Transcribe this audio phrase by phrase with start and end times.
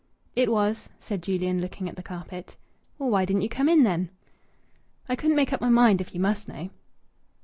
[0.35, 2.55] "It was," said Julian, looking at the carpet.
[2.97, 4.09] "Well, why didn't you come in then?"
[5.07, 6.71] "I couldn't make up my mind, if you must know."